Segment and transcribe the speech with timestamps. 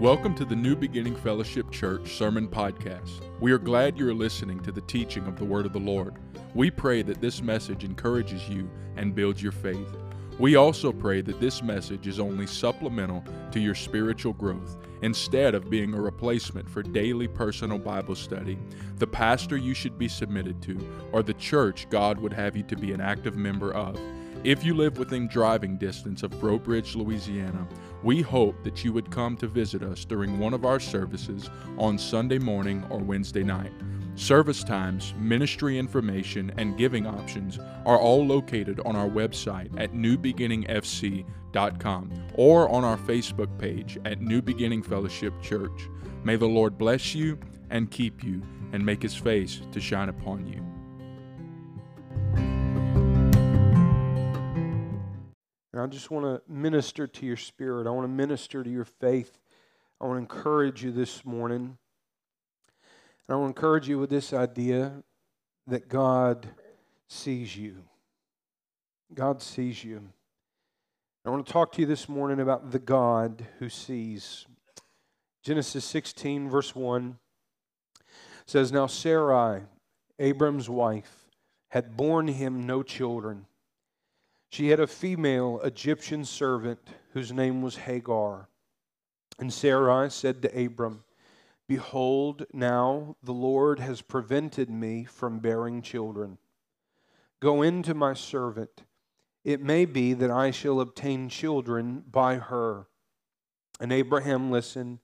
[0.00, 3.20] Welcome to the New Beginning Fellowship Church Sermon Podcast.
[3.40, 6.14] We are glad you are listening to the teaching of the Word of the Lord.
[6.54, 9.96] We pray that this message encourages you and builds your faith.
[10.38, 15.68] We also pray that this message is only supplemental to your spiritual growth instead of
[15.68, 18.56] being a replacement for daily personal Bible study,
[18.98, 20.78] the pastor you should be submitted to,
[21.10, 23.98] or the church God would have you to be an active member of.
[24.44, 27.66] If you live within driving distance of Breaux Bridge, Louisiana,
[28.02, 31.98] we hope that you would come to visit us during one of our services on
[31.98, 33.72] Sunday morning or Wednesday night.
[34.14, 42.26] Service times, ministry information, and giving options are all located on our website at newbeginningfc.com
[42.34, 45.88] or on our Facebook page at New Beginning Fellowship Church.
[46.24, 47.38] May the Lord bless you
[47.70, 50.67] and keep you and make his face to shine upon you.
[55.78, 57.86] And I just want to minister to your spirit.
[57.86, 59.38] I want to minister to your faith.
[60.00, 61.60] I want to encourage you this morning.
[61.60, 61.76] And
[63.28, 65.04] I want to encourage you with this idea
[65.68, 66.48] that God
[67.06, 67.76] sees you.
[69.14, 70.02] God sees you.
[71.24, 74.46] I want to talk to you this morning about the God who sees.
[75.44, 77.18] Genesis 16, verse 1
[78.46, 79.60] says, Now Sarai,
[80.18, 81.28] Abram's wife,
[81.68, 83.46] had borne him no children.
[84.50, 86.80] She had a female Egyptian servant
[87.12, 88.48] whose name was Hagar.
[89.38, 91.04] And Sarai said to Abram,
[91.68, 96.38] Behold, now the Lord has prevented me from bearing children.
[97.40, 98.82] Go in to my servant.
[99.44, 102.86] It may be that I shall obtain children by her.
[103.80, 104.98] And Abraham listened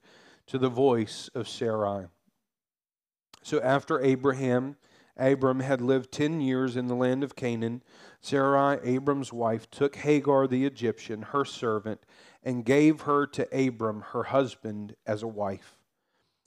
[0.47, 2.07] to the voice of Sarai.
[3.41, 4.75] So after Abraham,
[5.17, 7.83] Abram had lived ten years in the land of Canaan,
[8.25, 12.01] Sarai, Abram's wife, took Hagar the Egyptian, her servant,
[12.43, 15.77] and gave her to Abram, her husband, as a wife.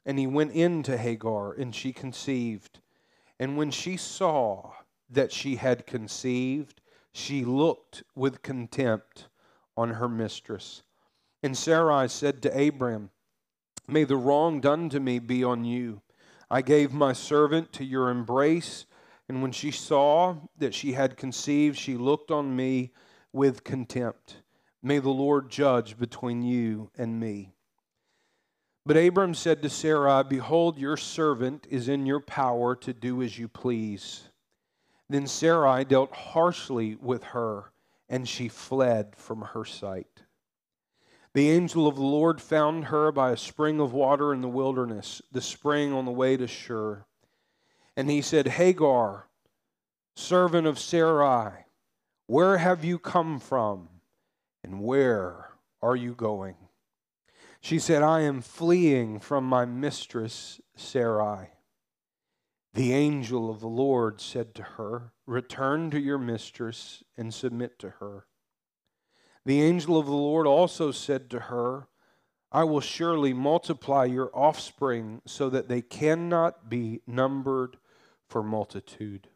[0.04, 2.80] And he went in to Hagar, and she conceived.
[3.38, 4.72] And when she saw
[5.08, 6.80] that she had conceived,
[7.12, 9.28] she looked with contempt
[9.76, 10.82] on her mistress.
[11.44, 13.10] And Sarai said to Abram,
[13.86, 16.02] May the wrong done to me be on you.
[16.50, 18.84] I gave my servant to your embrace
[19.28, 22.92] and when she saw that she had conceived, she looked on me
[23.32, 24.42] with contempt.
[24.82, 27.52] May the Lord judge between you and me.
[28.86, 33.38] But Abram said to Sarai, Behold, your servant is in your power to do as
[33.38, 34.30] you please.
[35.10, 37.72] Then Sarai dealt harshly with her,
[38.08, 40.22] and she fled from her sight.
[41.34, 45.20] The angel of the Lord found her by a spring of water in the wilderness,
[45.32, 47.04] the spring on the way to Shur.
[47.98, 49.26] And he said, Hagar,
[50.14, 51.64] servant of Sarai,
[52.28, 53.88] where have you come from
[54.62, 55.48] and where
[55.82, 56.54] are you going?
[57.60, 61.48] She said, I am fleeing from my mistress Sarai.
[62.72, 67.90] The angel of the Lord said to her, Return to your mistress and submit to
[67.98, 68.26] her.
[69.44, 71.88] The angel of the Lord also said to her,
[72.52, 77.76] I will surely multiply your offspring so that they cannot be numbered
[78.28, 79.28] for multitude.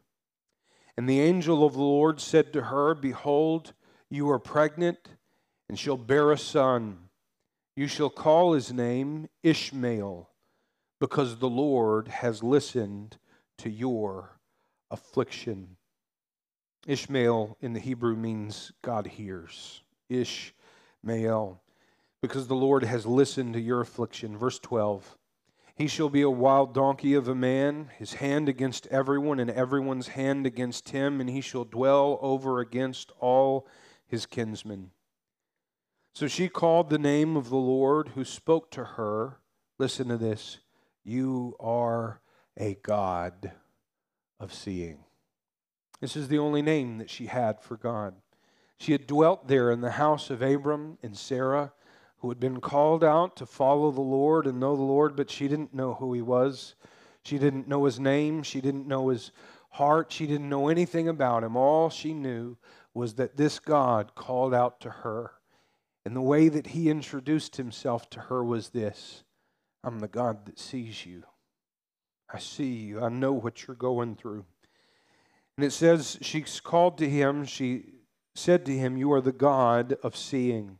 [0.95, 3.73] And the angel of the Lord said to her, Behold,
[4.09, 5.09] you are pregnant,
[5.67, 7.09] and shall bear a son.
[7.75, 10.29] You shall call his name Ishmael,
[10.99, 13.17] because the Lord has listened
[13.57, 14.37] to your
[14.91, 15.77] affliction.
[16.85, 19.81] Ishmael in the Hebrew means God hears.
[20.09, 21.61] Ishmael,
[22.21, 24.37] because the Lord has listened to your affliction.
[24.37, 25.17] Verse 12.
[25.75, 30.09] He shall be a wild donkey of a man, his hand against everyone, and everyone's
[30.09, 33.67] hand against him, and he shall dwell over against all
[34.05, 34.91] his kinsmen.
[36.13, 39.39] So she called the name of the Lord who spoke to her.
[39.79, 40.59] Listen to this
[41.03, 42.21] You are
[42.55, 43.53] a God
[44.39, 44.99] of seeing.
[46.01, 48.13] This is the only name that she had for God.
[48.77, 51.73] She had dwelt there in the house of Abram and Sarah
[52.23, 55.49] who had been called out to follow the Lord and know the Lord, but she
[55.49, 56.73] didn't know who he was.
[57.25, 58.43] She didn't know his name.
[58.43, 59.33] She didn't know his
[59.71, 60.09] heart.
[60.09, 61.57] She didn't know anything about him.
[61.57, 62.55] All she knew
[62.93, 65.33] was that this God called out to her.
[66.05, 69.25] And the way that he introduced himself to her was this
[69.83, 71.23] I'm the God that sees you.
[72.33, 73.03] I see you.
[73.03, 74.45] I know what you're going through.
[75.57, 77.95] And it says, she called to him, she
[78.33, 80.79] said to him, You are the God of seeing.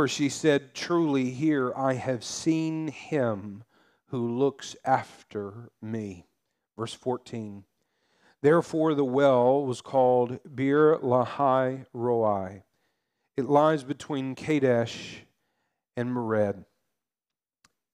[0.00, 3.64] For she said, Truly, here I have seen him
[4.06, 6.24] who looks after me.
[6.78, 7.64] Verse 14.
[8.40, 12.62] Therefore, the well was called Beer Lahai Roi.
[13.36, 15.26] It lies between Kadesh
[15.98, 16.64] and Bered.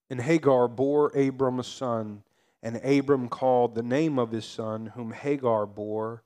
[0.08, 2.22] And Hagar bore Abram a son,
[2.62, 6.22] and Abram called the name of his son, whom Hagar bore,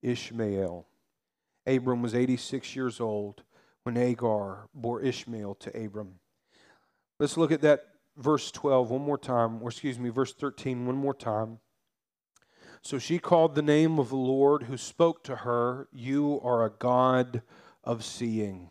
[0.00, 0.86] Ishmael.
[1.66, 3.42] Abram was 86 years old
[3.88, 6.16] when Hagar bore Ishmael to Abram.
[7.18, 7.86] Let's look at that
[8.18, 11.60] verse 12 one more time, or excuse me, verse 13 one more time.
[12.82, 16.70] So she called the name of the Lord who spoke to her, You are a
[16.70, 17.40] God
[17.82, 18.70] of seeing.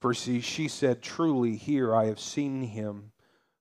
[0.00, 3.12] For see, she said, Truly, here I have seen him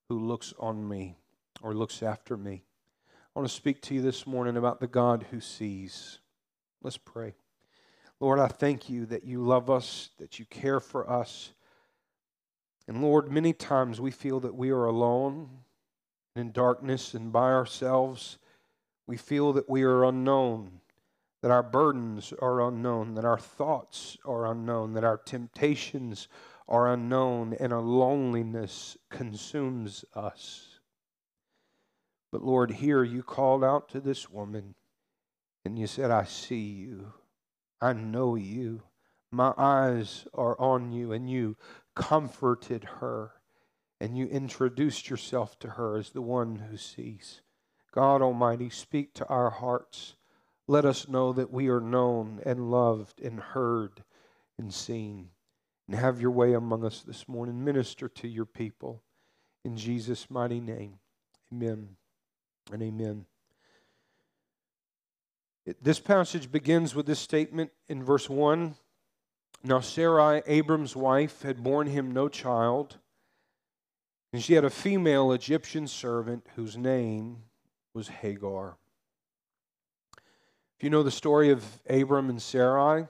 [0.07, 1.17] who looks on me
[1.61, 2.63] or looks after me.
[3.35, 6.19] I want to speak to you this morning about the God who sees.
[6.81, 7.33] Let's pray.
[8.25, 11.53] Lord, I thank you that you love us, that you care for us.
[12.87, 15.47] And Lord, many times we feel that we are alone
[16.35, 18.39] in darkness and by ourselves.
[19.05, 20.81] We feel that we are unknown,
[21.43, 26.27] that our burdens are unknown, that our thoughts are unknown, that our temptations
[26.67, 30.79] are unknown, and our loneliness consumes us.
[32.31, 34.73] But Lord, here you called out to this woman
[35.63, 37.13] and you said, I see you.
[37.85, 38.81] I know you.
[39.31, 41.11] My eyes are on you.
[41.11, 41.55] And you
[41.95, 43.33] comforted her
[44.01, 47.41] and you introduced yourself to her as the one who sees.
[47.93, 50.15] God Almighty, speak to our hearts.
[50.67, 54.03] Let us know that we are known and loved and heard
[54.57, 55.29] and seen.
[55.87, 57.63] And have your way among us this morning.
[57.63, 59.03] Minister to your people.
[59.63, 60.95] In Jesus' mighty name,
[61.53, 61.97] amen
[62.71, 63.27] and amen.
[65.81, 68.75] This passage begins with this statement in verse 1
[69.63, 72.97] Now Sarai, Abram's wife, had borne him no child,
[74.31, 77.37] and she had a female Egyptian servant whose name
[77.95, 78.77] was Hagar.
[80.77, 83.07] If you know the story of Abram and Sarai,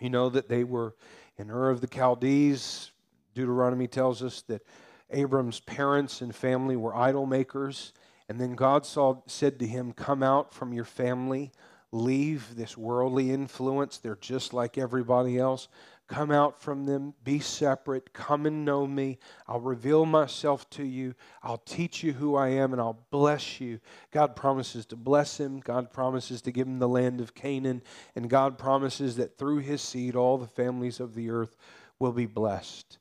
[0.00, 0.94] you know that they were
[1.36, 2.92] in Ur of the Chaldees.
[3.34, 4.62] Deuteronomy tells us that
[5.10, 7.92] Abram's parents and family were idol makers.
[8.28, 11.50] And then God saw, said to him, Come out from your family,
[11.92, 13.98] leave this worldly influence.
[13.98, 15.68] They're just like everybody else.
[16.08, 19.18] Come out from them, be separate, come and know me.
[19.46, 21.14] I'll reveal myself to you.
[21.42, 23.78] I'll teach you who I am, and I'll bless you.
[24.10, 25.60] God promises to bless him.
[25.60, 27.82] God promises to give him the land of Canaan.
[28.16, 31.58] And God promises that through his seed, all the families of the earth
[31.98, 32.96] will be blessed.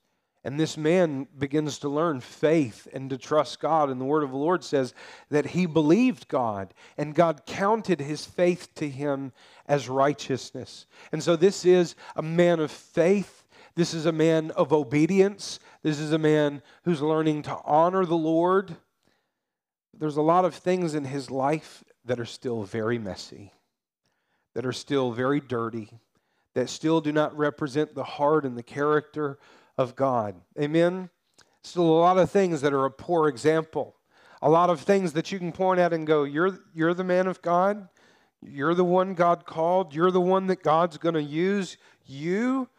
[0.47, 3.89] And this man begins to learn faith and to trust God.
[3.89, 4.93] And the word of the Lord says
[5.29, 9.33] that he believed God, and God counted his faith to him
[9.65, 10.85] as righteousness.
[11.11, 13.43] And so this is a man of faith.
[13.75, 15.59] This is a man of obedience.
[15.83, 18.77] This is a man who's learning to honor the Lord.
[19.99, 23.51] There's a lot of things in his life that are still very messy,
[24.53, 25.99] that are still very dirty,
[26.53, 29.37] that still do not represent the heart and the character
[29.77, 30.35] of God.
[30.59, 31.09] Amen?
[31.63, 33.95] Still a lot of things that are a poor example.
[34.41, 37.27] A lot of things that you can point at and go, You're, you're the man
[37.27, 37.87] of God.
[38.41, 39.93] You're the one God called.
[39.95, 41.77] You're the one that God's going to use.
[42.05, 42.69] You.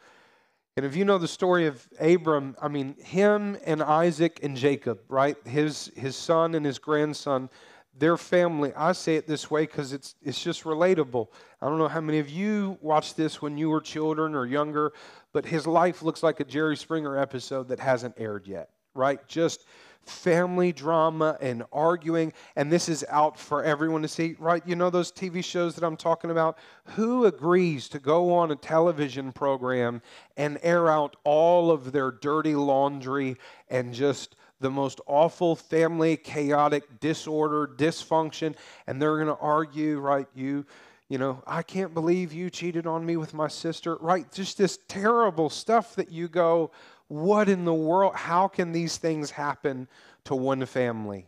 [0.77, 5.01] And if you know the story of Abram, I mean, him and Isaac and Jacob,
[5.09, 5.37] right?
[5.45, 7.51] His, his son and his grandson,
[7.99, 8.73] their family.
[8.77, 11.29] I say it this way because it's, it's just relatable.
[11.61, 14.93] I don't know how many of you watched this when you were children or younger,
[15.33, 19.27] but his life looks like a Jerry Springer episode that hasn't aired yet, right?
[19.27, 19.65] Just
[20.09, 24.63] family drama and arguing, and this is out for everyone to see, right?
[24.67, 26.59] You know those TV shows that I'm talking about?
[26.85, 30.03] Who agrees to go on a television program
[30.37, 33.37] and air out all of their dirty laundry
[33.69, 40.27] and just the most awful family, chaotic disorder, dysfunction, and they're going to argue, right?
[40.35, 40.67] You
[41.09, 44.31] you know, I can't believe you cheated on me with my sister, right?
[44.31, 46.71] Just this terrible stuff that you go,
[47.09, 48.15] what in the world?
[48.15, 49.89] How can these things happen
[50.25, 51.27] to one family?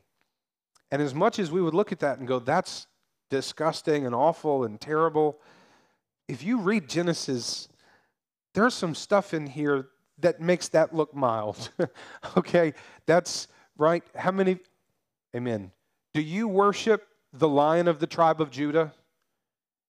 [0.90, 2.86] And as much as we would look at that and go, that's
[3.30, 5.40] disgusting and awful and terrible,
[6.28, 7.68] if you read Genesis,
[8.52, 9.88] there's some stuff in here
[10.22, 11.70] that makes that look mild.
[12.36, 12.74] okay,
[13.06, 14.02] that's right.
[14.14, 14.58] How many?
[15.34, 15.70] Amen.
[16.12, 18.92] Do you worship the lion of the tribe of Judah?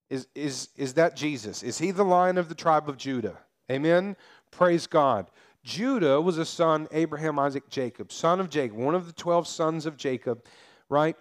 [0.10, 1.64] Is, is, is that Jesus?
[1.64, 3.38] Is he the lion of the tribe of Judah?
[3.72, 4.18] Amen?
[4.52, 5.32] Praise God.
[5.64, 9.86] Judah was a son, Abraham, Isaac, Jacob, son of Jacob, one of the 12 sons
[9.86, 10.44] of Jacob,
[10.90, 11.16] right?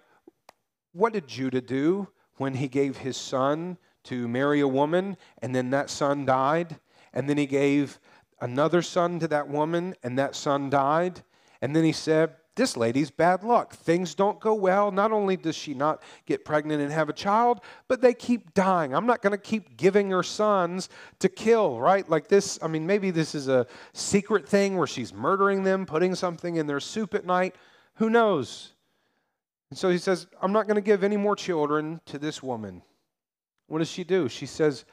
[0.93, 5.69] What did Judah do when he gave his son to marry a woman and then
[5.69, 6.79] that son died?
[7.13, 7.99] And then he gave
[8.41, 11.21] another son to that woman and that son died?
[11.61, 13.73] And then he said, this lady's bad luck.
[13.73, 14.91] Things don't go well.
[14.91, 18.93] Not only does she not get pregnant and have a child, but they keep dying.
[18.93, 22.07] I'm not going to keep giving her sons to kill, right?
[22.09, 26.13] Like this, I mean, maybe this is a secret thing where she's murdering them, putting
[26.13, 27.55] something in their soup at night.
[27.95, 28.73] Who knows?
[29.69, 32.81] And so he says, I'm not going to give any more children to this woman.
[33.67, 34.27] What does she do?
[34.27, 34.83] She says,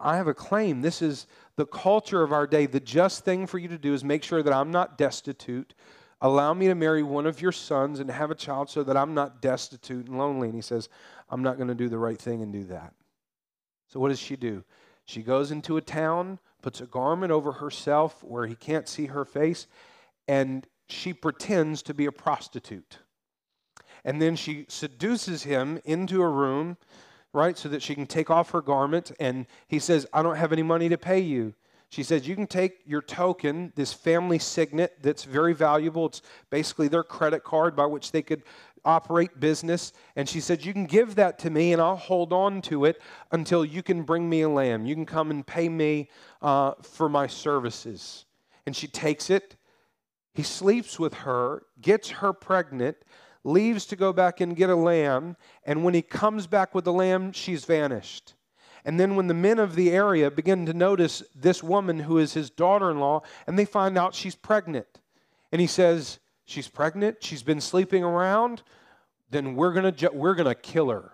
[0.00, 0.80] I have a claim.
[0.80, 1.26] This is
[1.56, 2.66] the culture of our day.
[2.66, 5.74] The just thing for you to do is make sure that I'm not destitute.
[6.20, 9.14] Allow me to marry one of your sons and have a child so that I'm
[9.14, 10.48] not destitute and lonely.
[10.48, 10.88] And he says,
[11.30, 12.92] I'm not going to do the right thing and do that.
[13.88, 14.64] So what does she do?
[15.04, 19.24] She goes into a town, puts a garment over herself where he can't see her
[19.24, 19.66] face,
[20.26, 22.98] and she pretends to be a prostitute.
[24.04, 26.76] And then she seduces him into a room
[27.32, 27.56] right?
[27.56, 29.12] So that she can take off her garment.
[29.20, 31.54] And he says, I don't have any money to pay you.
[31.90, 36.06] She says, You can take your token, this family signet that's very valuable.
[36.06, 38.42] It's basically their credit card by which they could
[38.84, 39.92] operate business.
[40.14, 43.00] And she said, You can give that to me and I'll hold on to it
[43.32, 44.84] until you can bring me a lamb.
[44.84, 46.10] You can come and pay me
[46.42, 48.26] uh, for my services.
[48.66, 49.56] And she takes it.
[50.34, 52.98] He sleeps with her, gets her pregnant,
[53.44, 56.92] leaves to go back and get a lamb, and when he comes back with the
[56.92, 58.34] lamb, she's vanished.
[58.84, 62.34] And then when the men of the area begin to notice this woman who is
[62.34, 65.00] his daughter in law, and they find out she's pregnant,
[65.52, 66.18] and he says,
[66.48, 68.62] She's pregnant, she's been sleeping around,
[69.28, 71.12] then we're gonna, ju- we're gonna kill her.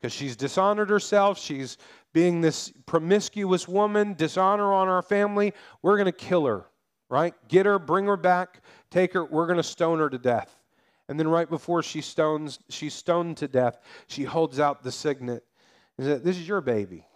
[0.00, 1.76] Because she's dishonored herself, she's
[2.14, 5.52] being this promiscuous woman, dishonor on our family,
[5.82, 6.64] we're gonna kill her,
[7.10, 7.34] right?
[7.48, 10.56] Get her, bring her back, take her, we're gonna stone her to death.
[11.12, 15.44] And then right before she stones, she's stoned to death, she holds out the signet
[15.98, 17.06] and says, This is your baby.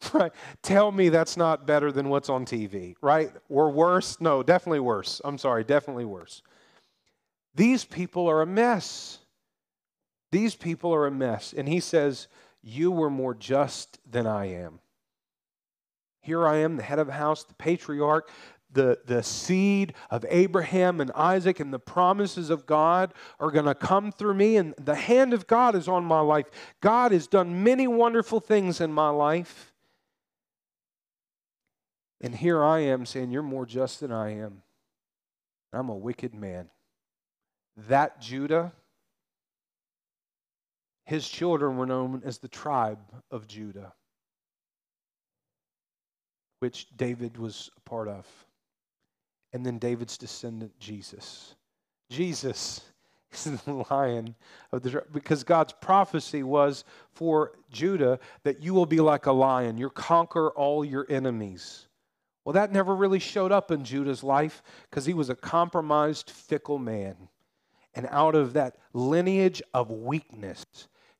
[0.12, 0.30] Right?
[0.62, 3.32] Tell me that's not better than what's on TV, right?
[3.48, 4.20] Or worse?
[4.20, 5.20] No, definitely worse.
[5.24, 6.42] I'm sorry, definitely worse.
[7.56, 9.18] These people are a mess.
[10.30, 11.54] These people are a mess.
[11.56, 12.28] And he says,
[12.62, 14.78] You were more just than I am.
[16.20, 18.30] Here I am, the head of the house, the patriarch,
[18.74, 23.74] the, the seed of Abraham and Isaac and the promises of God are going to
[23.74, 26.46] come through me, and the hand of God is on my life.
[26.80, 29.72] God has done many wonderful things in my life.
[32.20, 34.62] And here I am saying, You're more just than I am.
[35.72, 36.68] I'm a wicked man.
[37.88, 38.72] That Judah,
[41.04, 43.00] his children were known as the tribe
[43.30, 43.92] of Judah,
[46.60, 48.26] which David was a part of
[49.54, 51.54] and then David's descendant, Jesus.
[52.10, 52.82] Jesus
[53.32, 54.34] is the lion
[54.72, 59.78] of the because God's prophecy was for Judah that you will be like a lion,
[59.78, 61.86] you conquer all your enemies.
[62.44, 66.78] Well, that never really showed up in Judah's life because he was a compromised, fickle
[66.78, 67.16] man.
[67.94, 70.64] And out of that lineage of weakness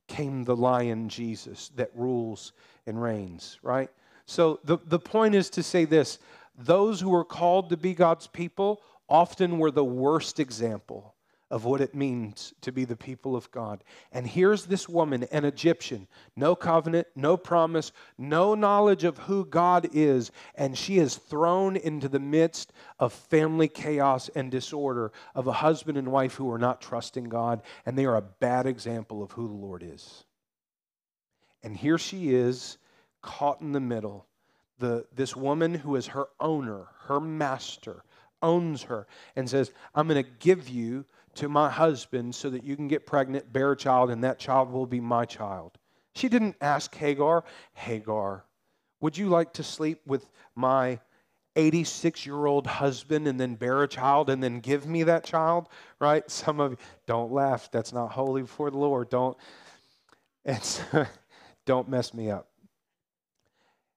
[0.08, 2.52] came the lion Jesus that rules
[2.84, 3.88] and reigns, right?
[4.26, 6.18] So the, the point is to say this
[6.56, 11.14] those who were called to be God's people often were the worst example
[11.50, 13.84] of what it means to be the people of God.
[14.10, 19.88] And here's this woman, an Egyptian, no covenant, no promise, no knowledge of who God
[19.92, 25.52] is, and she is thrown into the midst of family chaos and disorder of a
[25.52, 29.32] husband and wife who are not trusting God, and they are a bad example of
[29.32, 30.24] who the Lord is.
[31.62, 32.78] And here she is,
[33.22, 34.26] caught in the middle
[34.84, 38.04] the, this woman who is her owner, her master,
[38.42, 42.76] owns her, and says, I'm going to give you to my husband so that you
[42.76, 45.78] can get pregnant, bear a child, and that child will be my child.
[46.14, 48.44] She didn't ask Hagar, Hagar,
[49.00, 51.00] would you like to sleep with my
[51.56, 55.68] 86 year old husband and then bear a child and then give me that child?
[55.98, 56.30] Right?
[56.30, 57.70] Some of you, don't laugh.
[57.72, 59.08] That's not holy before the Lord.
[59.08, 59.36] Don't,
[60.44, 60.82] it's,
[61.64, 62.48] don't mess me up.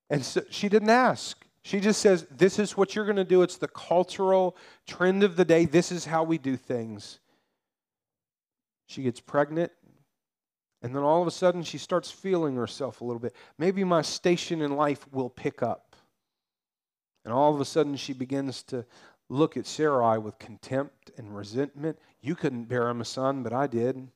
[0.09, 1.45] And so she didn't ask.
[1.63, 3.41] She just says, This is what you're going to do.
[3.41, 5.65] It's the cultural trend of the day.
[5.65, 7.19] This is how we do things.
[8.87, 9.71] She gets pregnant.
[10.81, 13.35] And then all of a sudden, she starts feeling herself a little bit.
[13.57, 15.95] Maybe my station in life will pick up.
[17.25, 18.85] And all of a sudden, she begins to
[19.27, 21.99] look at Sarai with contempt and resentment.
[22.21, 24.07] You couldn't bear him a son, but I did.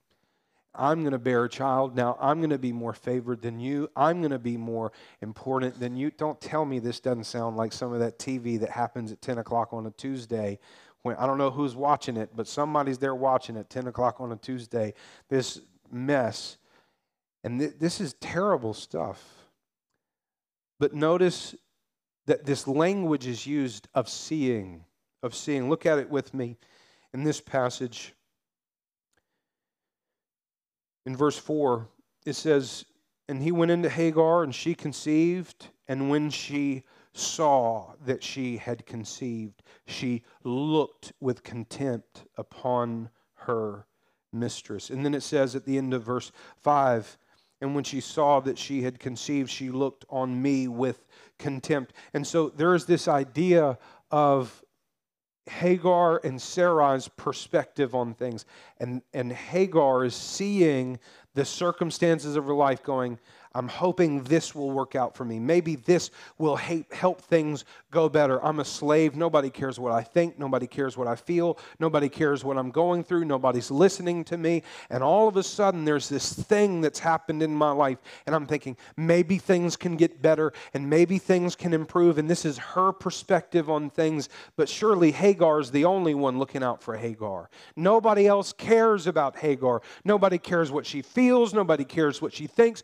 [0.73, 1.95] I'm going to bear a child.
[1.95, 3.89] Now I'm going to be more favored than you.
[3.95, 6.11] I'm going to be more important than you.
[6.11, 9.39] Don't tell me this doesn't sound like some of that TV that happens at 10
[9.39, 10.59] o'clock on a Tuesday.
[11.01, 14.31] When I don't know who's watching it, but somebody's there watching at 10 o'clock on
[14.31, 14.93] a Tuesday.
[15.29, 15.61] This
[15.91, 16.57] mess.
[17.43, 19.23] And th- this is terrible stuff.
[20.79, 21.55] But notice
[22.27, 24.85] that this language is used of seeing,
[25.21, 25.69] of seeing.
[25.69, 26.57] Look at it with me
[27.13, 28.13] in this passage
[31.05, 31.87] in verse 4,
[32.25, 32.85] it says,
[33.27, 38.85] And he went into Hagar, and she conceived, and when she saw that she had
[38.85, 43.85] conceived, she looked with contempt upon her
[44.31, 44.89] mistress.
[44.89, 47.17] And then it says at the end of verse 5
[47.61, 51.05] and when she saw that she had conceived, she looked on me with
[51.37, 51.93] contempt.
[52.13, 53.77] And so there is this idea
[54.09, 54.63] of
[55.59, 58.45] Hagar and Sarai's perspective on things.
[58.79, 60.99] And, and Hagar is seeing
[61.33, 63.19] the circumstances of her life going,
[63.53, 65.39] I'm hoping this will work out for me.
[65.39, 68.43] Maybe this will help things go better.
[68.43, 69.15] I'm a slave.
[69.15, 70.39] Nobody cares what I think.
[70.39, 71.57] Nobody cares what I feel.
[71.79, 73.25] Nobody cares what I'm going through.
[73.25, 74.63] Nobody's listening to me.
[74.89, 77.97] And all of a sudden, there's this thing that's happened in my life.
[78.25, 82.17] And I'm thinking, maybe things can get better and maybe things can improve.
[82.17, 84.29] And this is her perspective on things.
[84.55, 87.49] But surely Hagar is the only one looking out for Hagar.
[87.75, 89.81] Nobody else cares about Hagar.
[90.05, 91.53] Nobody cares what she feels.
[91.53, 92.83] Nobody cares what she thinks.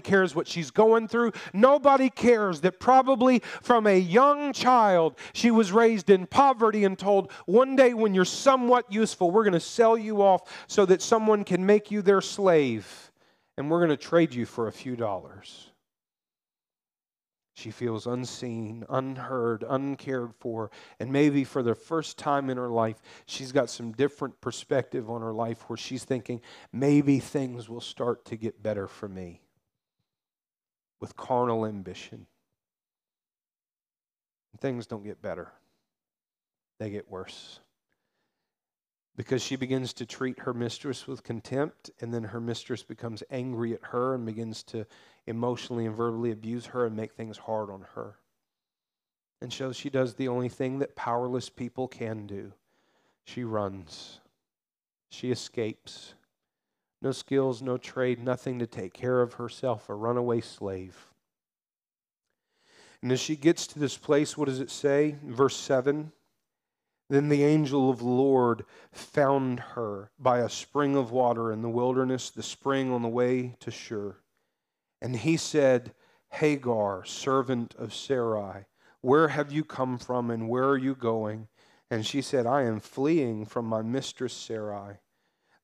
[0.00, 1.32] Cares what she's going through.
[1.52, 7.32] Nobody cares that probably from a young child she was raised in poverty and told,
[7.46, 11.44] one day when you're somewhat useful, we're going to sell you off so that someone
[11.44, 13.10] can make you their slave
[13.56, 15.70] and we're going to trade you for a few dollars.
[17.54, 23.02] She feels unseen, unheard, uncared for, and maybe for the first time in her life,
[23.26, 26.40] she's got some different perspective on her life where she's thinking,
[26.72, 29.42] maybe things will start to get better for me
[31.00, 32.26] with carnal ambition.
[34.58, 35.52] Things don't get better,
[36.78, 37.60] they get worse.
[39.16, 43.74] Because she begins to treat her mistress with contempt, and then her mistress becomes angry
[43.74, 44.86] at her and begins to
[45.26, 48.16] emotionally and verbally abuse her and make things hard on her.
[49.42, 52.52] And so she does the only thing that powerless people can do
[53.24, 54.20] she runs,
[55.10, 56.14] she escapes
[57.02, 61.10] no skills, no trade, nothing to take care of herself, a runaway slave.
[63.02, 65.16] And as she gets to this place, what does it say?
[65.24, 66.12] Verse 7
[67.08, 71.70] Then the angel of the Lord found her by a spring of water in the
[71.70, 74.16] wilderness, the spring on the way to Shur.
[75.00, 75.94] And he said,
[76.28, 78.66] Hagar, servant of Sarai,
[79.00, 81.48] where have you come from and where are you going?
[81.90, 84.98] And she said, I am fleeing from my mistress Sarai.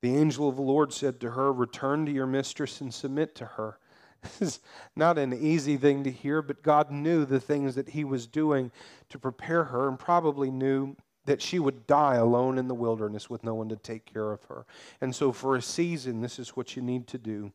[0.03, 3.47] The angel of the Lord said to her, Return to your mistress and submit to
[3.47, 3.79] her.
[4.23, 4.61] This is
[4.97, 8.73] not an easy thing to hear, but God knew the things that He was doing
[9.11, 13.45] to prepare her and probably knew that she would die alone in the wilderness with
[13.45, 14.65] no one to take care of her.
[15.01, 17.53] And so, for a season, this is what you need to do.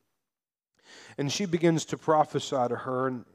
[1.17, 3.25] And she begins to prophesy to her,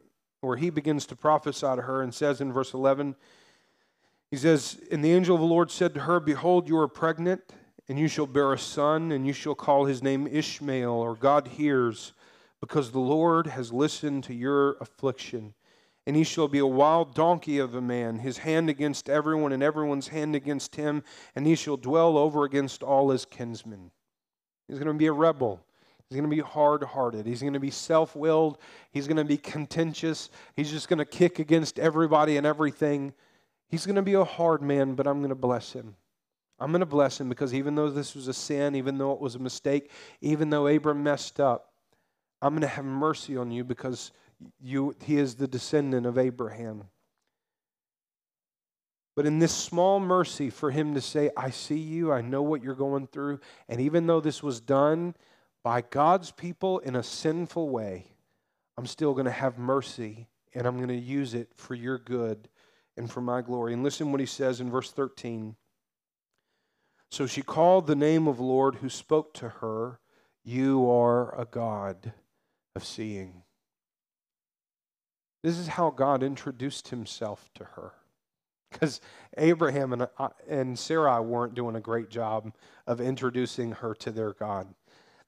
[0.41, 3.17] or he begins to prophesy to her, and says in verse 11,
[4.31, 7.43] he says, And the angel of the Lord said to her, Behold, you are pregnant
[7.89, 11.49] and you shall bear a son, and you shall call his name Ishmael, or God
[11.49, 12.13] hears,
[12.61, 15.55] because the Lord has listened to your affliction.
[16.07, 19.63] And he shall be a wild donkey of a man, his hand against everyone, and
[19.63, 21.03] everyone's hand against him,
[21.35, 23.91] and he shall dwell over against all his kinsmen.
[24.69, 25.61] He's going to be a rebel.
[26.09, 27.27] He's going to be hard hearted.
[27.27, 28.59] He's going to be self willed.
[28.93, 30.31] He's going to be contentious.
[30.55, 33.13] He's just going to kick against everybody and everything.
[33.69, 35.97] He's going to be a hard man, but I'm going to bless him.
[36.59, 39.21] I'm going to bless him because even though this was a sin, even though it
[39.21, 39.91] was a mistake,
[40.21, 41.73] even though Abram messed up,
[42.41, 44.13] I'm going to have mercy on you because
[44.61, 46.85] you, he is the descendant of Abraham.
[49.15, 52.63] But in this small mercy for him to say, I see you, I know what
[52.63, 55.15] you're going through, and even though this was done
[55.63, 58.07] by God's people in a sinful way,
[58.77, 62.49] I'm still going to have mercy and I'm going to use it for your good
[62.97, 63.73] and for my glory.
[63.73, 65.57] And listen what he says in verse 13.
[67.11, 70.01] So she called the name of the Lord who spoke to her,
[70.45, 72.13] You are a God
[72.75, 73.43] of seeing.
[75.43, 77.93] This is how God introduced himself to her.
[78.71, 79.01] Because
[79.39, 82.53] Abraham and, uh, and Sarai weren't doing a great job
[82.87, 84.75] of introducing her to their God.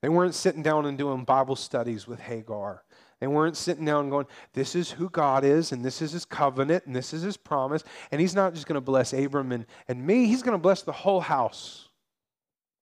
[0.03, 2.83] They weren't sitting down and doing Bible studies with Hagar.
[3.21, 6.87] They weren't sitting down going, This is who God is, and this is his covenant,
[6.87, 7.83] and this is his promise.
[8.13, 10.83] And he's not just going to bless Abram and, and me, he's going to bless
[10.83, 11.89] the whole house.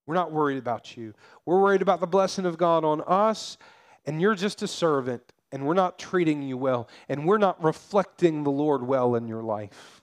[0.05, 1.13] We're not worried about you.
[1.45, 3.57] We're worried about the blessing of God on us,
[4.05, 8.43] and you're just a servant, and we're not treating you well, and we're not reflecting
[8.43, 10.01] the Lord well in your life.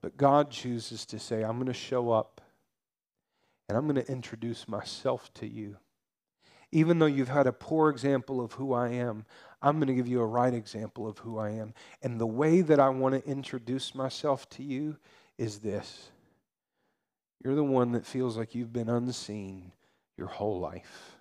[0.00, 2.40] But God chooses to say, I'm going to show up,
[3.68, 5.76] and I'm going to introduce myself to you.
[6.76, 9.24] Even though you've had a poor example of who I am,
[9.62, 11.72] I'm going to give you a right example of who I am.
[12.02, 14.98] And the way that I want to introduce myself to you
[15.38, 16.10] is this
[17.42, 19.72] you're the one that feels like you've been unseen
[20.18, 21.16] your whole life.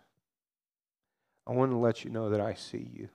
[1.47, 3.07] I want to let you know that I see you.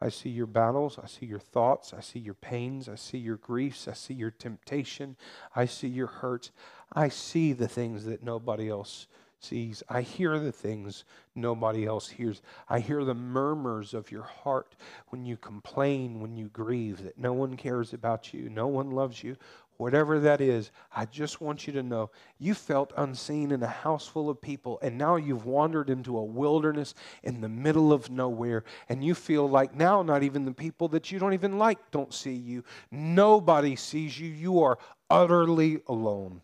[0.00, 1.00] I see your battles.
[1.02, 1.92] I see your thoughts.
[1.92, 2.88] I see your pains.
[2.88, 3.88] I see your griefs.
[3.88, 5.16] I see your temptation.
[5.56, 6.52] I see your hurts.
[6.92, 9.08] I see the things that nobody else
[9.44, 9.82] sees.
[9.88, 11.04] I hear the things
[11.34, 12.42] nobody else hears.
[12.68, 14.76] I hear the murmurs of your heart
[15.08, 19.22] when you complain, when you grieve, that no one cares about you, no one loves
[19.22, 19.36] you
[19.76, 24.06] whatever that is, I just want you to know you felt unseen in a house
[24.06, 28.64] full of people, and now you've wandered into a wilderness in the middle of nowhere,
[28.88, 32.14] and you feel like now not even the people that you don't even like don't
[32.14, 32.64] see you.
[32.90, 34.28] Nobody sees you.
[34.28, 34.78] You are
[35.10, 36.40] utterly alone.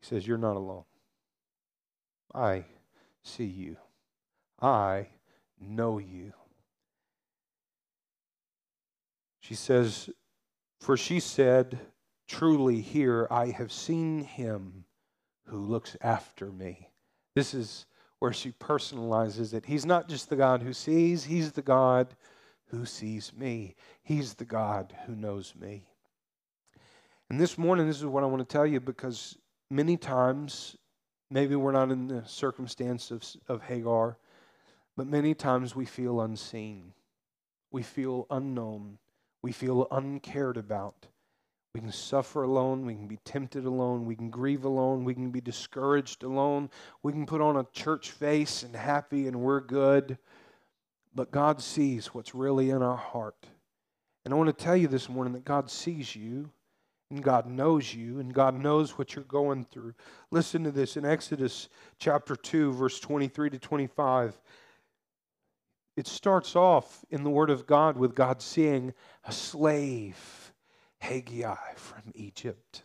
[0.00, 0.84] He says, You're not alone.
[2.34, 2.64] I
[3.22, 3.76] see you.
[4.60, 5.08] I
[5.60, 6.32] know you.
[9.40, 10.10] She says,
[10.80, 11.78] for she said,
[12.26, 14.84] Truly, here I have seen him
[15.46, 16.90] who looks after me.
[17.34, 17.86] This is
[18.18, 19.64] where she personalizes it.
[19.64, 22.14] He's not just the God who sees, he's the God
[22.66, 23.74] who sees me.
[24.02, 25.84] He's the God who knows me.
[27.30, 29.36] And this morning, this is what I want to tell you because
[29.70, 30.76] many times,
[31.30, 34.18] maybe we're not in the circumstance of, of Hagar,
[34.96, 36.92] but many times we feel unseen,
[37.70, 38.98] we feel unknown.
[39.42, 41.06] We feel uncared about.
[41.74, 42.84] We can suffer alone.
[42.84, 44.04] We can be tempted alone.
[44.04, 45.04] We can grieve alone.
[45.04, 46.70] We can be discouraged alone.
[47.02, 50.18] We can put on a church face and happy and we're good.
[51.14, 53.46] But God sees what's really in our heart.
[54.24, 56.50] And I want to tell you this morning that God sees you
[57.10, 59.94] and God knows you and God knows what you're going through.
[60.30, 61.68] Listen to this in Exodus
[61.98, 64.38] chapter 2, verse 23 to 25.
[65.96, 68.92] It starts off in the Word of God with God seeing
[69.24, 70.52] a slave,
[70.98, 72.82] Hagar from Egypt.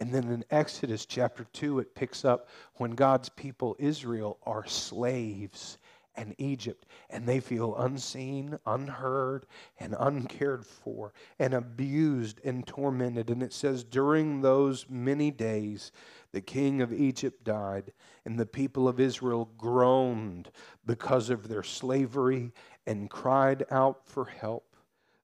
[0.00, 5.78] And then in Exodus chapter 2, it picks up when God's people, Israel, are slaves
[6.14, 9.46] and Egypt, and they feel unseen, unheard,
[9.78, 13.30] and uncared for, and abused and tormented.
[13.30, 15.92] And it says, during those many days,
[16.32, 17.92] the king of Egypt died,
[18.24, 20.50] and the people of Israel groaned
[20.84, 22.52] because of their slavery
[22.86, 24.76] and cried out for help.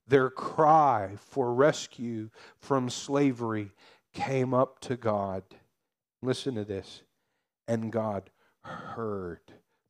[0.07, 3.73] Their cry for rescue from slavery
[4.15, 5.43] came up to God.
[6.23, 7.03] Listen to this.
[7.67, 8.31] And God
[8.63, 9.41] heard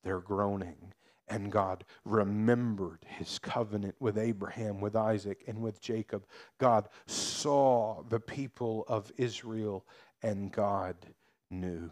[0.03, 0.93] their groaning.
[1.29, 6.25] And God remembered his covenant with Abraham, with Isaac, and with Jacob.
[6.59, 9.85] God saw the people of Israel
[10.23, 10.97] and God
[11.51, 11.91] knew.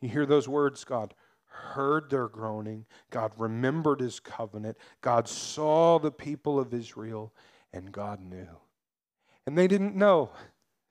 [0.00, 0.84] You hear those words?
[0.84, 1.14] God
[1.46, 2.86] heard their groaning.
[3.10, 4.76] God remembered his covenant.
[5.00, 7.32] God saw the people of Israel,
[7.72, 8.48] and God knew.
[9.46, 10.30] And they didn't know.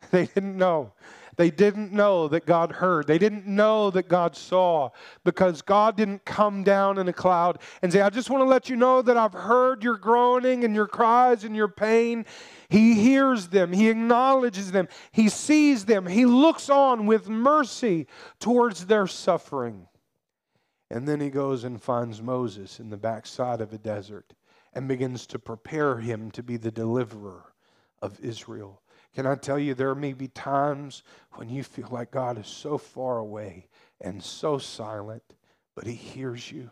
[0.11, 0.93] They didn't know.
[1.37, 3.07] They didn't know that God heard.
[3.07, 4.89] They didn't know that God saw
[5.23, 8.69] because God didn't come down in a cloud and say, I just want to let
[8.69, 12.25] you know that I've heard your groaning and your cries and your pain.
[12.69, 18.07] He hears them, He acknowledges them, He sees them, He looks on with mercy
[18.39, 19.87] towards their suffering.
[20.89, 24.33] And then He goes and finds Moses in the backside of a desert
[24.73, 27.53] and begins to prepare him to be the deliverer
[28.01, 28.81] of Israel.
[29.13, 32.78] Can I tell you, there may be times when you feel like God is so
[32.78, 33.67] far away
[34.00, 35.24] and so silent,
[35.76, 36.71] but He hears you.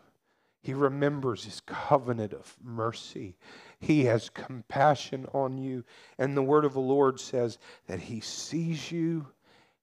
[0.62, 3.36] He remembers His covenant of mercy.
[3.78, 5.84] He has compassion on you.
[6.18, 9.26] And the word of the Lord says that He sees you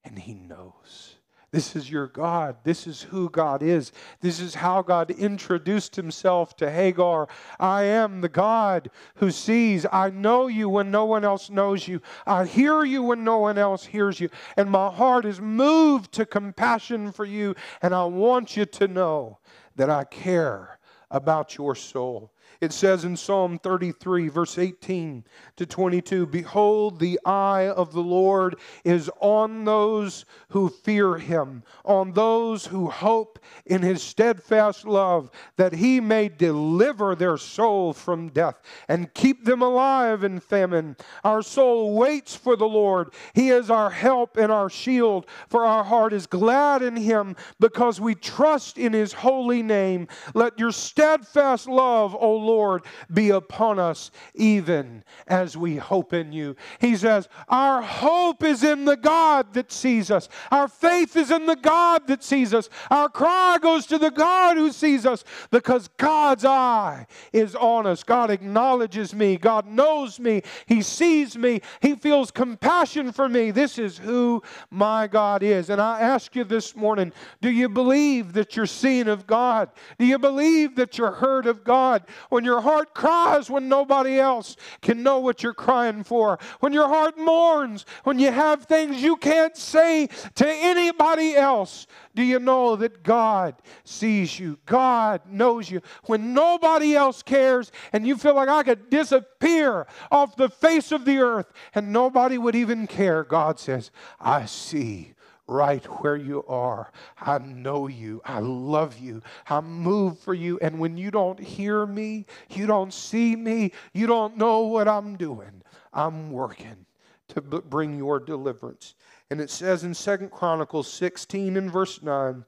[0.03, 1.15] and He knows.
[1.57, 2.57] This is your God.
[2.63, 3.91] This is who God is.
[4.21, 7.27] This is how God introduced himself to Hagar.
[7.59, 9.83] I am the God who sees.
[9.91, 11.99] I know you when no one else knows you.
[12.27, 14.29] I hear you when no one else hears you.
[14.55, 17.55] And my heart is moved to compassion for you.
[17.81, 19.39] And I want you to know
[19.77, 20.77] that I care
[21.09, 22.31] about your soul.
[22.59, 25.23] It says in Psalm 33, verse 18
[25.57, 32.13] to 22 Behold, the eye of the Lord is on those who fear him, on
[32.13, 38.61] those who hope in his steadfast love, that he may deliver their soul from death
[38.87, 40.95] and keep them alive in famine.
[41.23, 43.13] Our soul waits for the Lord.
[43.33, 48.01] He is our help and our shield, for our heart is glad in him because
[48.01, 50.07] we trust in his holy name.
[50.33, 52.83] Let your steadfast love, O Lord,
[53.13, 56.55] be upon us even as we hope in you.
[56.79, 60.29] He says, Our hope is in the God that sees us.
[60.51, 62.69] Our faith is in the God that sees us.
[62.89, 68.03] Our cry goes to the God who sees us because God's eye is on us.
[68.03, 69.37] God acknowledges me.
[69.37, 70.41] God knows me.
[70.65, 71.61] He sees me.
[71.81, 73.51] He feels compassion for me.
[73.51, 75.69] This is who my God is.
[75.69, 79.69] And I ask you this morning do you believe that you're seen of God?
[79.99, 82.03] Do you believe that you're heard of God?
[82.37, 86.37] When your heart cries when nobody else can know what you're crying for.
[86.59, 91.87] When your heart mourns, when you have things you can't say to anybody else.
[92.13, 94.59] Do you know that God sees you?
[94.67, 95.81] God knows you.
[96.03, 101.05] When nobody else cares and you feel like I could disappear off the face of
[101.05, 105.15] the earth and nobody would even care, God says, I see
[105.47, 106.91] right where you are.
[107.19, 108.21] I know you.
[108.25, 109.21] I love you.
[109.49, 110.59] I move for you.
[110.59, 115.15] And when you don't hear me, you don't see me, you don't know what I'm
[115.15, 115.61] doing,
[115.93, 116.85] I'm working
[117.29, 118.95] to bring your deliverance.
[119.29, 122.45] And it says in Second Chronicles 16 and verse 9,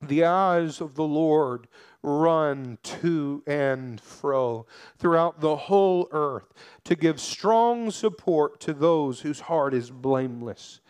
[0.00, 1.68] the eyes of the Lord
[2.02, 4.66] run to and fro
[4.98, 6.52] throughout the whole earth
[6.84, 10.80] to give strong support to those whose heart is blameless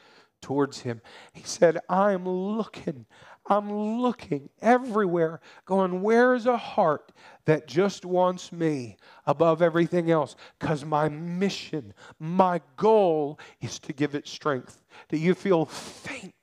[0.44, 1.00] towards him.
[1.32, 3.06] He said, I'm looking,
[3.46, 7.12] I'm looking everywhere, going, Where's a heart
[7.46, 10.36] that just wants me above everything else?
[10.58, 14.82] Because my mission, my goal is to give it strength.
[15.08, 16.34] Do you feel faint?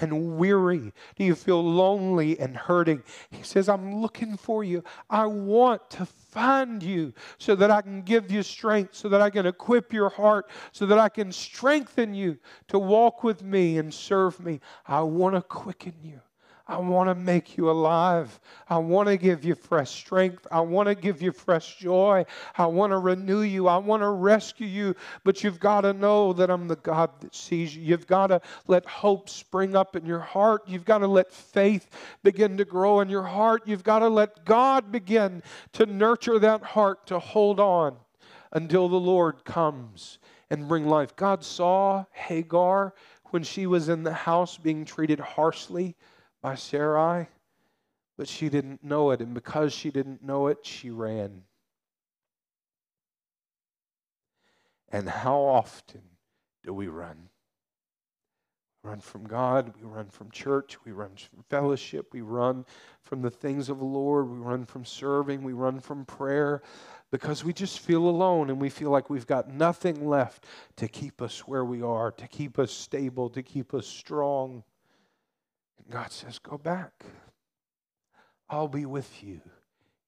[0.00, 0.92] And weary?
[1.16, 3.02] Do you feel lonely and hurting?
[3.30, 4.82] He says, I'm looking for you.
[5.08, 9.30] I want to find you so that I can give you strength, so that I
[9.30, 12.38] can equip your heart, so that I can strengthen you
[12.68, 14.60] to walk with me and serve me.
[14.86, 16.20] I want to quicken you.
[16.66, 18.40] I want to make you alive.
[18.70, 20.46] I want to give you fresh strength.
[20.50, 22.24] I want to give you fresh joy.
[22.56, 23.68] I want to renew you.
[23.68, 24.96] I want to rescue you.
[25.24, 27.82] But you've got to know that I'm the God that sees you.
[27.82, 30.62] You've got to let hope spring up in your heart.
[30.66, 31.90] You've got to let faith
[32.22, 33.64] begin to grow in your heart.
[33.66, 35.42] You've got to let God begin
[35.74, 37.96] to nurture that heart to hold on
[38.52, 41.14] until the Lord comes and bring life.
[41.14, 42.94] God saw Hagar
[43.32, 45.94] when she was in the house being treated harshly
[46.44, 47.26] by Sarai,
[48.18, 49.20] but she didn't know it.
[49.20, 51.44] And because she didn't know it, she ran.
[54.90, 56.02] And how often
[56.62, 57.30] do we run?
[58.82, 62.66] run from God, we run from church, we run from fellowship, we run
[63.00, 66.60] from the things of the Lord, we run from serving, we run from prayer
[67.10, 70.44] because we just feel alone and we feel like we've got nothing left
[70.76, 74.62] to keep us where we are, to keep us stable, to keep us strong.
[75.78, 77.04] And God says, Go back.
[78.48, 79.40] I'll be with you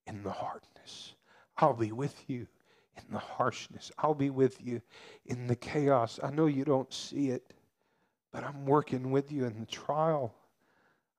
[0.07, 1.14] in the hardness.
[1.57, 2.46] I'll be with you
[2.96, 3.90] in the harshness.
[3.98, 4.83] I'll be with you
[5.24, 6.20] in the chaos.
[6.22, 7.55] I know you don't see it,
[8.33, 10.35] but I'm working with you in the trial.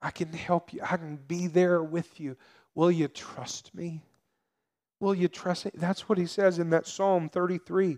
[0.01, 0.81] I can help you.
[0.83, 2.37] I can be there with you.
[2.75, 4.03] Will you trust me?
[4.99, 5.71] Will you trust me?
[5.75, 7.97] That's what he says in that Psalm 33.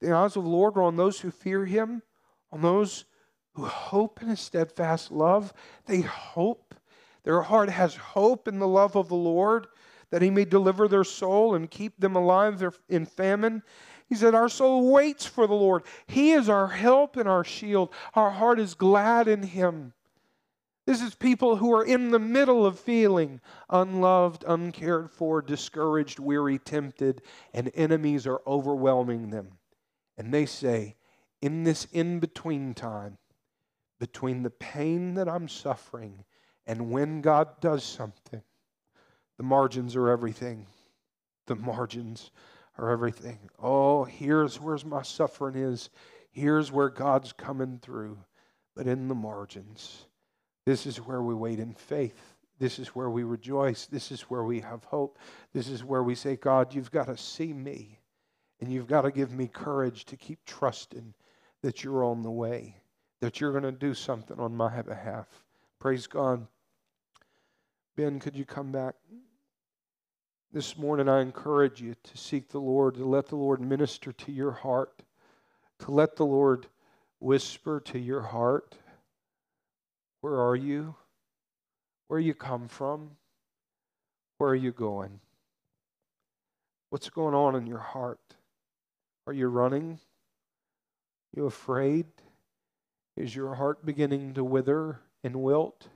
[0.00, 2.02] The eyes of the Lord are on those who fear him,
[2.52, 3.04] on those
[3.60, 5.52] who hope in his steadfast love.
[5.86, 6.74] They hope.
[7.24, 9.66] Their heart has hope in the love of the Lord
[10.10, 13.62] that he may deliver their soul and keep them alive in famine.
[14.08, 15.82] He said, Our soul waits for the Lord.
[16.06, 17.92] He is our help and our shield.
[18.14, 19.92] Our heart is glad in him.
[20.86, 26.58] This is people who are in the middle of feeling unloved, uncared for, discouraged, weary,
[26.58, 29.58] tempted, and enemies are overwhelming them.
[30.16, 30.96] And they say,
[31.40, 33.18] in this in between time,
[34.00, 36.24] between the pain that I'm suffering
[36.66, 38.42] and when God does something.
[39.36, 40.66] The margins are everything.
[41.46, 42.30] The margins
[42.78, 43.38] are everything.
[43.58, 45.90] Oh, here's where my suffering is.
[46.30, 48.18] Here's where God's coming through.
[48.74, 50.06] But in the margins,
[50.64, 52.36] this is where we wait in faith.
[52.58, 53.86] This is where we rejoice.
[53.86, 55.18] This is where we have hope.
[55.52, 57.98] This is where we say, God, you've got to see me.
[58.60, 61.14] And you've got to give me courage to keep trusting
[61.62, 62.79] that you're on the way
[63.20, 65.26] that you're going to do something on my behalf.
[65.78, 66.46] Praise God.
[67.96, 68.94] Ben, could you come back?
[70.52, 74.32] This morning, I encourage you to seek the Lord, to let the Lord minister to
[74.32, 75.02] your heart,
[75.80, 76.66] to let the Lord
[77.20, 78.76] whisper to your heart
[80.20, 80.94] Where are you?
[82.08, 83.12] Where you come from?
[84.38, 85.20] Where are you going?
[86.90, 88.20] What's going on in your heart?
[89.26, 89.92] Are you running?
[89.92, 92.06] Are you afraid?
[93.20, 95.88] Is your heart beginning to wither and wilt?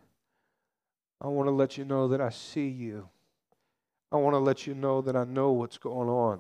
[1.23, 3.09] I want to let you know that I see you.
[4.13, 6.39] I want to let you know that I know what's going on.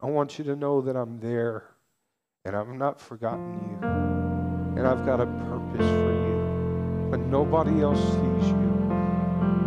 [0.00, 1.64] I want you to know that I'm there
[2.44, 3.88] and I've not forgotten you.
[4.78, 7.08] And I've got a purpose for you.
[7.10, 8.70] When nobody else sees you,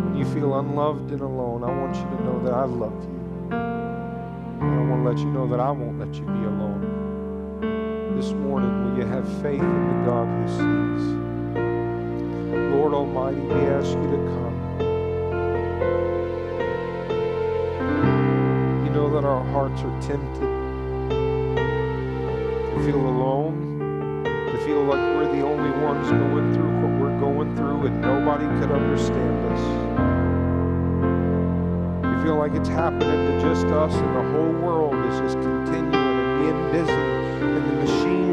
[0.06, 3.48] when you feel unloved and alone, I want you to know that I love you.
[3.50, 6.73] And I want to let you know that I won't let you be alone
[8.14, 11.02] this morning, will you have faith in the God who sees?
[12.72, 14.54] Lord Almighty, we ask you to come.
[18.84, 20.48] You know that our hearts are tempted
[22.70, 27.56] to feel alone, to feel like we're the only ones going through what we're going
[27.56, 29.60] through and nobody could understand us.
[32.06, 35.94] We feel like it's happening to just us and the whole world is just continuing
[35.94, 37.13] and being busy
[37.44, 38.24] and the machine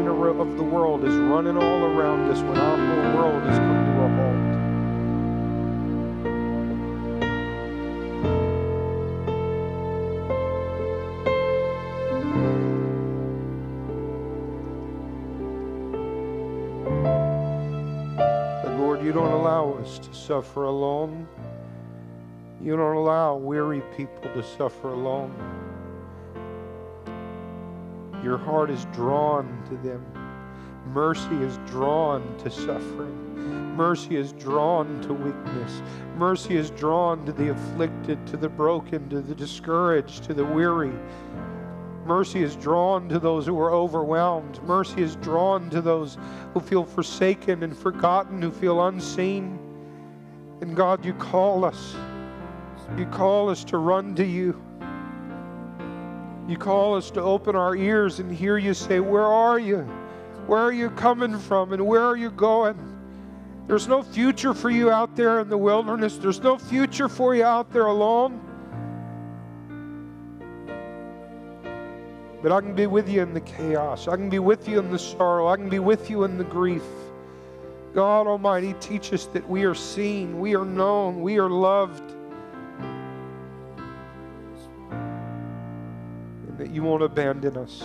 [0.42, 3.92] of the world is running all around us when our whole world has come to
[4.00, 4.42] a halt.
[18.64, 21.28] But Lord, you don't allow us to suffer alone.
[22.60, 25.61] You don't allow weary people to suffer alone.
[28.22, 30.04] Your heart is drawn to them.
[30.86, 33.76] Mercy is drawn to suffering.
[33.76, 35.82] Mercy is drawn to weakness.
[36.16, 40.92] Mercy is drawn to the afflicted, to the broken, to the discouraged, to the weary.
[42.04, 44.62] Mercy is drawn to those who are overwhelmed.
[44.64, 46.18] Mercy is drawn to those
[46.52, 49.58] who feel forsaken and forgotten, who feel unseen.
[50.60, 51.96] And God, you call us.
[52.98, 54.60] You call us to run to you.
[56.48, 59.78] You call us to open our ears and hear you say, Where are you?
[60.46, 61.72] Where are you coming from?
[61.72, 62.76] And where are you going?
[63.68, 66.18] There's no future for you out there in the wilderness.
[66.18, 68.40] There's no future for you out there alone.
[72.42, 74.08] But I can be with you in the chaos.
[74.08, 75.46] I can be with you in the sorrow.
[75.46, 76.82] I can be with you in the grief.
[77.94, 82.11] God Almighty, teach us that we are seen, we are known, we are loved.
[86.62, 87.82] That you won't abandon us.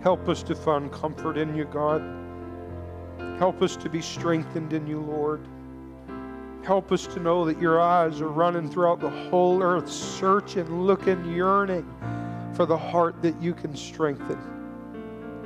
[0.00, 2.00] Help us to find comfort in you, God.
[3.36, 5.40] Help us to be strengthened in you, Lord.
[6.62, 11.34] Help us to know that your eyes are running throughout the whole earth, searching, looking,
[11.34, 11.84] yearning
[12.54, 14.38] for the heart that you can strengthen.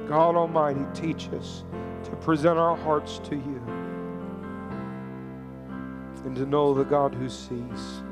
[0.06, 1.64] God Almighty, teach us
[2.04, 3.62] to present our hearts to you
[6.26, 8.02] and to know the God who sees.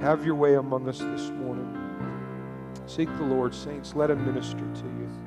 [0.00, 1.77] Have your way among us this morning.
[2.88, 3.94] Seek the Lord, saints.
[3.94, 5.17] Let him minister to you.